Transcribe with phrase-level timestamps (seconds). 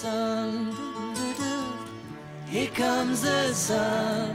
[0.00, 0.50] sun.
[2.52, 4.32] Here comes the sun.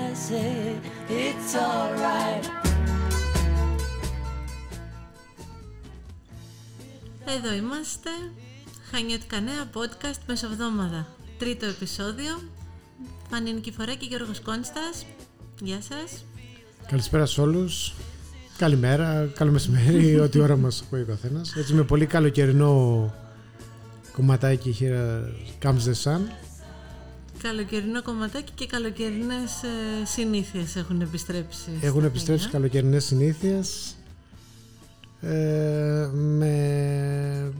[0.00, 0.76] I say
[1.08, 2.44] it's alright.
[7.36, 8.10] Εδώ είμαστε.
[8.90, 11.06] Χανιωτικά νέα podcast μεσοβδόμαδα.
[11.38, 12.40] Τρίτο επεισόδιο.
[13.30, 15.06] Φάνη Νικηφορέ και Γιώργος Κόνστας.
[15.60, 16.24] Γεια σας.
[16.86, 17.92] Καλησπέρα σε όλους.
[18.58, 21.54] Καλημέρα, καλό μεσημέρι, ό,τι ώρα μας ακούει ο καθένας.
[21.56, 23.12] Έτσι με πολύ καλοκαιρινό
[24.16, 26.20] κομματάκι here comes the sun.
[27.42, 31.70] Καλοκαιρινό κομματάκι και καλοκαιρινές ε, συνήθειες έχουν επιστρέψει.
[31.80, 33.96] Έχουν επιστρέψει καλοκαιρινές συνήθειες
[35.20, 37.52] ε, με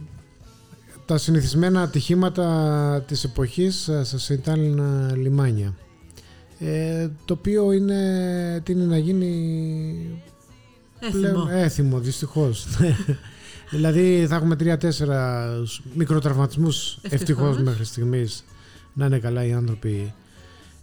[1.06, 5.74] τα συνηθισμένα ατυχήματα της εποχής ε, στα Σεϊτάλινα λιμάνια.
[6.58, 10.22] Ε, το οποίο είναι, τι είναι να γίνει
[10.98, 12.66] έθιμο, πλέον, έθιμο δυστυχώς.
[13.75, 15.48] δηλαδή θα έχουμε τρία-τέσσερα
[15.94, 17.62] μικροτραυματισμούς ευτυχώς.
[17.62, 18.44] μέχρι στιγμής
[18.92, 20.14] να είναι καλά οι άνθρωποι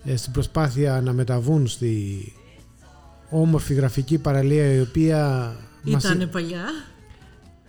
[0.04, 2.34] ε, στην προσπάθεια να μεταβούν στη
[3.30, 5.52] όμορφη γραφική παραλία η οποία
[5.84, 6.28] ήταν μας...
[6.32, 6.66] παλιά.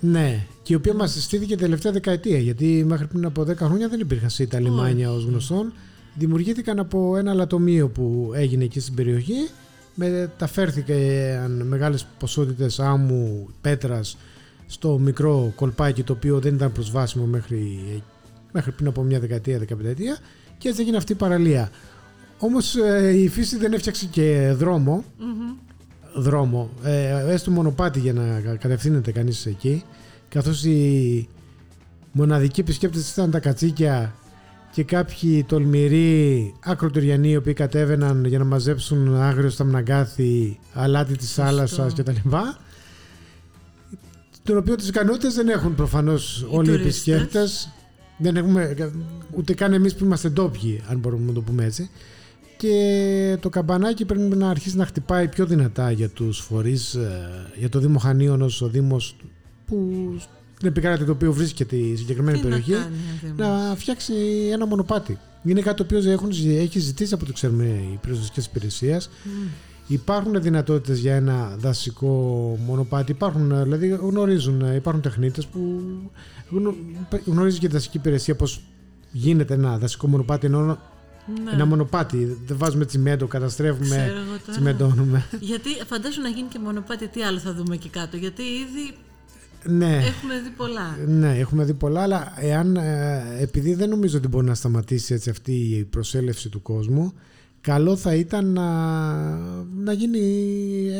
[0.01, 4.01] Ναι, και η οποία μας στήθηκε τελευταία δεκαετία γιατί μέχρι πριν από 10 χρόνια δεν
[4.01, 5.73] υπήρχαν σίτα λιμάνια ως γνωστόν.
[6.15, 9.49] Δημιουργήθηκαν από ένα λατομείο που έγινε εκεί στην περιοχή.
[9.95, 10.95] Μεταφέρθηκε
[11.63, 14.17] μεγάλες ποσότητες άμμου, πέτρας
[14.73, 17.79] στο μικρό κολπάκι το οποίο δεν ήταν προσβάσιμο μέχρι,
[18.53, 20.19] μέχρι πριν από μια δεκαετία, δεκαπενταετία
[20.59, 21.71] και έτσι έγινε αυτή η παραλία.
[22.39, 25.05] Όμως ε, η φύση δεν έφτιαξε και δρομο
[26.15, 29.85] δρόμο, ε, έστω μονοπάτι για να κατευθύνεται κανείς εκεί.
[30.29, 31.29] Καθώς οι
[32.13, 34.15] μοναδικοί επισκέπτες ήταν τα κατσίκια
[34.73, 41.35] και κάποιοι τολμηροί ακροτηριανοί οι οποίοι κατέβαιναν για να μαζέψουν άγριο στα μναγκάθι, αλάτι της
[41.35, 42.13] θάλασσας κτλ.
[44.45, 47.69] Τον οποίο τις ικανότητες δεν έχουν προφανώς όλοι οι επισκέπτες.
[48.19, 48.75] Δεν έχουμε
[49.31, 51.91] ούτε καν εμείς που είμαστε ντόπιοι, αν μπορούμε να το πούμε έτσι.
[52.57, 57.69] Και το καμπανάκι πρέπει να αρχίσει να χτυπάει πιο δυνατά για τους φορείς, ε, για
[57.69, 59.17] το Δήμο Χανίων ως ο Δήμος
[59.67, 59.87] που
[60.59, 62.73] την επικράτεια το οποίο βρίσκεται η συγκεκριμένη Τι περιοχή
[63.37, 64.15] να, να, φτιάξει
[64.53, 65.19] ένα μονοπάτι.
[65.45, 69.09] Είναι κάτι το οποίος έχουν, έχει ζητήσει από το ξέρουμε οι πυροσβεστικές υπηρεσίες.
[69.09, 69.49] Mm.
[69.87, 72.09] Υπάρχουν δυνατότητες για ένα δασικό
[72.67, 75.81] μονοπάτι; Υπάρχουν, δηλαδή γνωρίζουν, υπάρχουν τεχνίτες που
[77.25, 78.63] γνωρίζει και η δασική υπηρεσία πώς
[79.13, 80.79] γίνεται ένα δασικό μονοπάτι ενώ
[81.45, 81.51] ναι.
[81.53, 82.39] Ένα μονοπάτι.
[82.47, 84.13] Δεν βάζουμε τσιμέντο, καταστρέφουμε,
[84.51, 85.25] τσιμεντώνουμε.
[85.41, 88.17] Γιατί φαντάζομαι να γίνει και μονοπάτι, τι άλλο θα δούμε εκεί κάτω.
[88.17, 88.95] Γιατί ήδη
[89.65, 89.97] ναι.
[89.97, 90.97] Έχουμε δει πολλά.
[91.07, 95.31] Ναι, έχουμε δει πολλά, αλλά εάν, ε, επειδή δεν νομίζω ότι μπορεί να σταματήσει έτσι
[95.31, 97.13] αυτή η προσέλευση του κόσμου,
[97.63, 98.69] καλό θα ήταν να,
[99.75, 100.21] να γίνει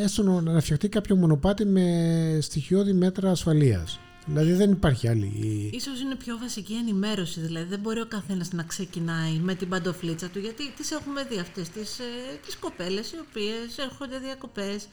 [0.03, 3.99] έστω να φτιαχτεί κάποιο μονοπάτι με στοιχειώδη μέτρα ασφαλείας.
[4.25, 5.31] Δηλαδή δεν υπάρχει άλλη.
[5.73, 10.27] Ίσως είναι πιο βασική ενημέρωση, δηλαδή δεν μπορεί ο καθένας να ξεκινάει με την παντοφλίτσα
[10.29, 12.03] του, γιατί τις έχουμε δει αυτές τις, ε,
[12.45, 14.87] τις κοπέλες οι οποίες έρχονται διακοπές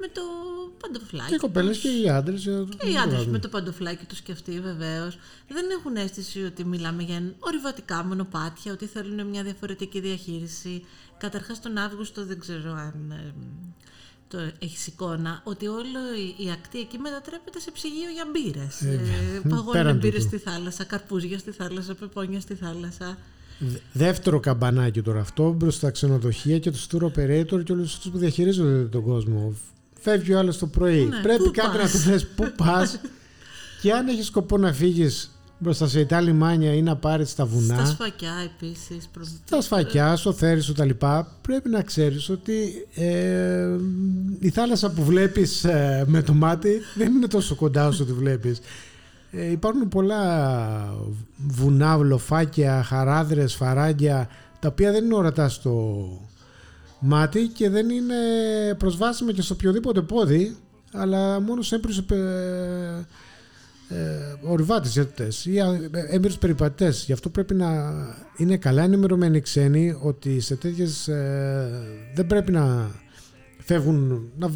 [0.00, 0.22] με το
[0.80, 1.28] παντοφλάκι.
[1.28, 2.42] Και οι κοπέλες και οι άντρες.
[2.78, 5.18] Και οι άντρες με το παντοφλάκι τους και αυτοί βεβαίως.
[5.48, 10.84] Δεν έχουν αίσθηση ότι μιλάμε για ορειβατικά μονοπάτια, ότι θέλουν μια διαφορετική διαχείριση.
[11.18, 13.34] Καταρχάς τον Αύγουστο δεν ξέρω αν ε,
[14.28, 16.00] το έχει εικόνα, ότι όλο
[16.38, 18.80] η, ακτή εκεί μετατρέπεται σε ψυγείο για μπύρες.
[18.80, 19.00] Ε,
[19.44, 23.18] ε, παγώνουν μπύρες στη θάλασσα, καρπούζια στη θάλασσα, πεπόνια στη θάλασσα.
[23.92, 28.18] Δεύτερο καμπανάκι τώρα αυτό μπροστά στα ξενοδοχεία και τους tour operator και όλους αυτούς που
[28.18, 29.54] διαχειρίζονται τον κόσμο
[30.00, 31.04] φεύγει ο άλλος το πρωί.
[31.04, 33.00] Ναι, Πρέπει κάτι να του λες πού πας.
[33.82, 37.74] και αν έχεις σκοπό να φύγεις μπροστά σε Ιτά λιμάνια ή να πάρεις τα βουνά.
[37.74, 39.08] Στα σφακιά επίσης.
[39.46, 41.36] Στα σφακιά, στο θέρι σου τα λοιπά.
[41.42, 43.68] Πρέπει να ξέρεις ότι ε,
[44.40, 48.60] η θάλασσα που βλέπεις ε, με το μάτι δεν είναι τόσο κοντά όσο τη βλέπεις.
[49.30, 50.94] Ε, υπάρχουν πολλά
[51.36, 54.28] βουνά, βλοφάκια, χαράδρες, φαράγγια
[54.58, 56.06] τα οποία δεν είναι ορατά στο,
[57.00, 58.14] μάτι και δεν είναι
[58.78, 60.56] προσβάσιμο και σε οποιοδήποτε πόδι
[60.92, 63.06] αλλά μόνος σε έμπειρους ε,
[63.88, 65.58] ε, ορειβάτες ή
[66.10, 67.04] έμπειρους περιπατές.
[67.04, 67.94] Γι' αυτό πρέπει να
[68.36, 71.70] είναι καλά ενημερωμένοι ξένοι ότι σε τέτοιες ε,
[72.14, 72.90] δεν πρέπει να
[73.58, 74.50] φεύγουν να,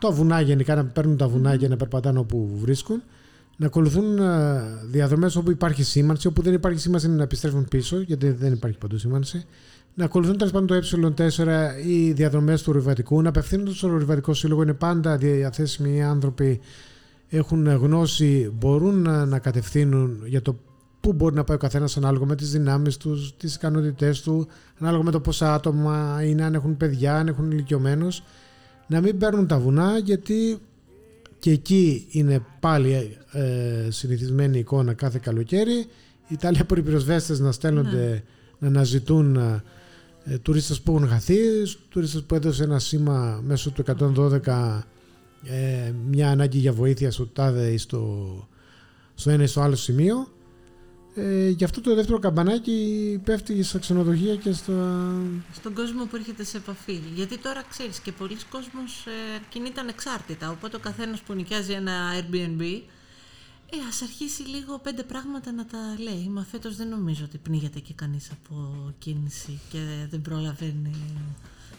[0.00, 3.02] τα βουνά γενικά, να παίρνουν τα βουνά και να περπατάνε όπου βρίσκουν
[3.56, 8.30] να ακολουθούν ε, διαδρομές όπου υπάρχει σήμανση, όπου δεν υπάρχει σήμανση να επιστρέφουν πίσω, γιατί
[8.30, 9.44] δεν υπάρχει παντού σήμανση
[9.94, 10.66] να ακολουθούν τέλος πάντων
[11.14, 14.62] το ε4 οι διαδρομές του ορειβατικού, να απευθύνονται στο ορειβατικό σύλλογο.
[14.62, 16.60] Είναι πάντα διαθέσιμοι οι άνθρωποι,
[17.28, 20.56] έχουν γνώση, μπορούν να, να κατευθύνουν για το
[21.00, 24.46] πού μπορεί να πάει ο καθένας ανάλογα με τις δυνάμεις τους, τις ικανότητές του,
[24.78, 28.22] ανάλογα με το πόσα άτομα είναι, αν έχουν παιδιά, αν έχουν ηλικιωμένους.
[28.86, 30.58] Να μην παίρνουν τα βουνά, γιατί
[31.42, 35.86] και εκεί είναι πάλι ε, συνηθισμένη εικόνα κάθε καλοκαίρι
[36.28, 38.22] οι ταλέποροι πυροσβέστες να στέλνονται Ναι.
[38.58, 41.36] να αναζητούν ε, τουρίστες που έχουν χαθεί,
[41.88, 43.84] τουρίστες που έδωσε ένα σήμα μέσω του
[44.46, 44.80] 112
[45.44, 48.48] ε, μια ανάγκη για βοήθεια στο τάδε ή στο,
[49.14, 50.31] στο ένα ή στο άλλο σημείο.
[51.14, 55.10] Ε, γι' αυτό το δεύτερο καμπανάκι πέφτει στα ξενοδοχεία και στα...
[55.52, 57.00] Στον κόσμο που έρχεται σε επαφή.
[57.14, 60.50] Γιατί τώρα ξέρεις και πολλοί κόσμος ε, κινείται ανεξάρτητα.
[60.50, 62.62] Οπότε ο καθένας που νοικιάζει ένα Airbnb
[63.70, 66.28] ε, ας αρχίσει λίγο πέντε πράγματα να τα λέει.
[66.28, 68.54] Μα φέτος δεν νομίζω ότι πνίγεται και κανείς από
[68.98, 69.78] κίνηση και
[70.10, 70.96] δεν προλαβαίνει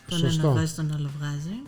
[0.09, 0.47] τον Σωστό.
[0.47, 1.61] ένα βγάζει, τον άλλο βγάζει.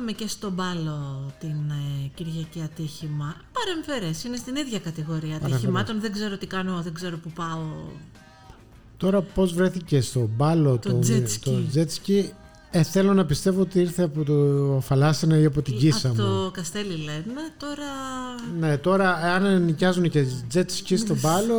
[0.00, 3.36] Είχαμε και στον μπάλο την ε, Κυριακή ατύχημα.
[3.52, 6.00] Παρεμφερές, είναι στην ίδια κατηγορία ατυχημάτων.
[6.00, 7.58] Δεν ξέρω τι κάνω, δεν ξέρω που πάω.
[8.96, 11.38] Τώρα πώς βρέθηκε στο μπάλο Το jet ski.
[11.44, 12.24] το jet ski,
[12.70, 16.28] ε, θέλω να πιστεύω ότι ήρθε από το Φαλάσσινα ή από την Κίσα Από μου.
[16.44, 17.86] το Καστέλι λένε, τώρα...
[18.58, 21.56] Ναι, τώρα αν νοικιάζουν και jet ski στο μπάλο,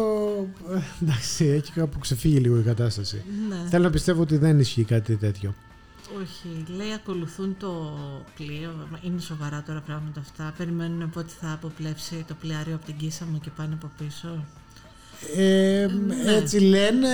[0.73, 3.23] ε, εντάξει, έχει κάπου ξεφύγει λίγο η κατάσταση.
[3.49, 5.53] Ναι, Θέλω να πιστεύω ότι δεν ισχύει κάτι τέτοιο.
[6.21, 6.73] Όχι.
[6.75, 7.97] Λέει ακολουθούν το
[8.35, 8.87] πλοίο.
[9.01, 10.53] Είναι σοβαρά τώρα πράγματα αυτά.
[10.57, 14.45] Περιμένουν πότε θα αποπλέψει το πλοιάριο από την Κίσα μου και πάνε από πίσω.
[15.35, 16.15] Ε, ναι.
[16.35, 17.07] Έτσι λένε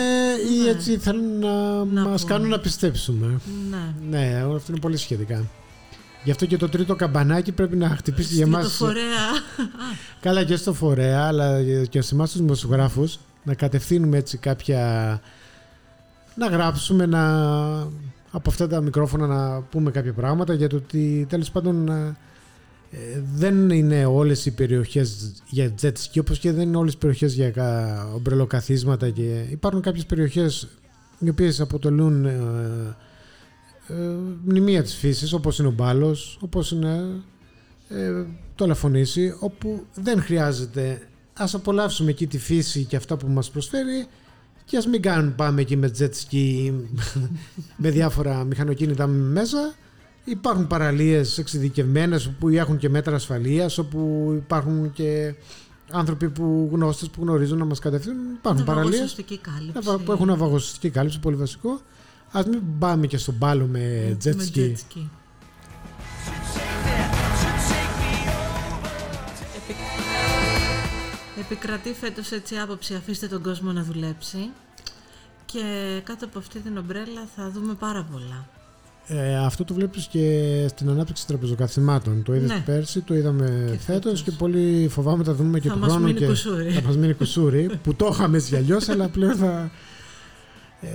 [0.52, 0.70] ή Ναι.
[0.70, 2.34] έτσι θέλουν να, Να μας πούμε.
[2.34, 3.40] κάνουν να πιστέψουμε.
[3.70, 3.94] Ναι.
[4.10, 5.46] Ναι, όλα αυτά είναι πολύ σχετικά.
[6.24, 8.64] Γι' αυτό και το τρίτο καμπανάκι πρέπει να χτυπήσει για Και μας.
[8.64, 9.04] το φορέα.
[10.20, 15.22] Καλά και στο φορέα, αλλά και σε εμάς τους δημοσιογράφους να κατευθύνουμε έτσι κάποια...
[16.36, 17.24] να γράψουμε, να...
[18.36, 22.18] από αυτά τα μικρόφωνα να πούμε κάποια πράγματα για το ότι τέλος πάντων ε,
[23.36, 27.34] δεν είναι όλες οι περιοχές για jet ski όπως και δεν είναι όλες οι περιοχές
[27.34, 30.68] για κα- ομπρελοκαθίσματα και υπάρχουν κάποιες περιοχές
[31.20, 32.96] οι οποίες αποτελούν ε,
[33.88, 33.94] ε,
[34.46, 37.04] μνημεία της φύσης όπως είναι ο Μπάλος, όπως είναι
[37.90, 41.08] ε, το Λαφωνήσι όπου δεν χρειάζεται.
[41.34, 44.08] Ας απολαύσουμε εκεί τη φύση και αυτά που μας προσφέρει
[44.66, 46.72] και ας μην κάνουν πάμε εκεί με jet ski
[47.84, 49.74] με διάφορα μηχανοκίνητα μέσα.
[50.24, 55.34] Υπάρχουν παραλίες εξειδικευμένες που έχουν και μέτρα ασφαλείας όπου υπάρχουν και
[55.92, 58.34] άνθρωποι που γνώστες που γνωρίζουν να μας κατευθύνουν.
[58.38, 60.04] Υπάρχουν παραλίες Ναυαγοσωστική κάλυψη.
[60.06, 61.80] που έχουν αβαγωστική κάλυψη πολύ βασικό.
[62.32, 64.58] Ας μην πάμε και στον πάλο με jet Με ski.
[64.60, 65.08] jet ski.
[69.56, 70.05] Επι-
[71.40, 74.50] Επικρατεί φέτος έτσι άποψη αφήστε τον κόσμο να δουλέψει
[75.46, 75.62] και
[76.04, 78.48] κάτω από αυτή την ομπρέλα θα δούμε πάρα πολλά.
[79.08, 82.24] Ε, αυτό το βλέπεις και στην ανάπτυξη τραπεζοκαθημάτων.
[82.24, 82.62] Το είδες Ναι.
[82.66, 84.24] πέρσι, το είδαμε Και φέτος φέτος.
[84.24, 86.72] και πολύ φοβάμαι τα δούμε και Θα του μας χρόνου μείνει και κουσούρι.
[86.72, 89.72] θα μας μείνει κουσούρι που το είχαμε έτσι κι αλλιώς αλλά πλέον θα...
[90.82, 90.88] Ε,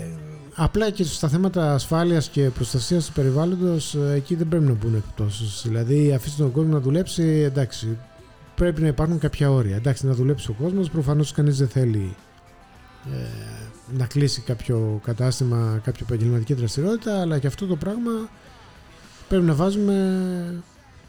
[0.55, 4.95] απλά και στα θέματα ασφάλειας και προστασίας του περιβάλλοντος ε, εκεί δεν πρέπει να μπουν
[4.95, 5.61] εκπτώσεις.
[5.65, 7.99] Δηλαδή αφήστε τον κόσμο να δουλέψει, εντάξει,
[8.61, 9.77] πρέπει να υπάρχουν κάποια όρια.
[9.77, 12.15] Εντάξει, να δουλέψει ο κόσμος, προφανώς κανείς δεν θέλει
[13.13, 18.11] ε, να κλείσει κάποιο κατάστημα, κάποια επαγγελματική δραστηριότητα, αλλά και αυτό το πράγμα
[19.29, 19.95] πρέπει να βάζουμε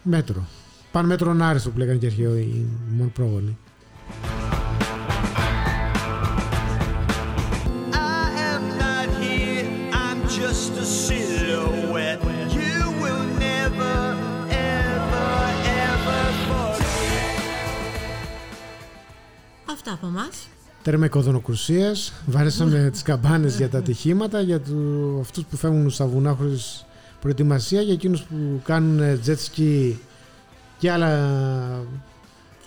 [0.03, 0.48] μέτρο.
[0.92, 2.68] Παν μέτρον άριστο που λέγανε και αρχαίοι οι
[2.98, 3.57] μόνο πρόγονοι.
[7.91, 9.67] I am not here,
[10.05, 11.30] I'm just a
[19.91, 20.48] Αυτά από εμάς.
[20.83, 26.33] Τέρμα οικοδονοκρουσίες, βάρεσαμε τις καμπάνες για τα ατυχήματα, για του, αυτούς που φεύγουν στα βουνά
[26.33, 26.86] χωρίς
[27.21, 29.93] προετοιμασία, για εκείνους που κάνουν jet ski
[30.77, 31.86] και άλλα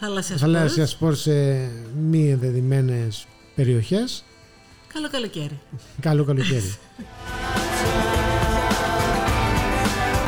[0.00, 1.14] Θαλάσσια θαλάσσια σπορ.
[1.14, 1.69] σπορ σε
[2.00, 4.25] μη ενδεδειμένες περιοχές.
[4.93, 5.61] Καλό καλοκαίρι.
[6.00, 6.75] Καλό καλοκαίρι.